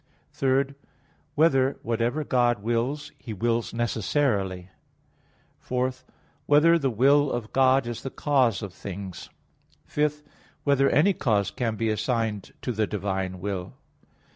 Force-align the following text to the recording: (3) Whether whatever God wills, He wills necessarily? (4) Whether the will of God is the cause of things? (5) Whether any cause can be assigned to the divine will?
(3) 0.31 0.65
Whether 1.35 1.77
whatever 1.83 2.23
God 2.23 2.63
wills, 2.63 3.11
He 3.19 3.33
wills 3.33 3.71
necessarily? 3.71 4.71
(4) 5.59 5.91
Whether 6.47 6.79
the 6.79 6.89
will 6.89 7.31
of 7.31 7.53
God 7.53 7.85
is 7.85 8.01
the 8.01 8.09
cause 8.09 8.63
of 8.63 8.73
things? 8.73 9.29
(5) 9.85 10.23
Whether 10.63 10.89
any 10.89 11.13
cause 11.13 11.51
can 11.51 11.75
be 11.75 11.89
assigned 11.89 12.51
to 12.63 12.71
the 12.71 12.87
divine 12.87 13.39
will? 13.41 13.75